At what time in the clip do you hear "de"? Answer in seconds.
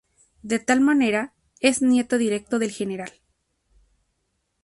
0.41-0.57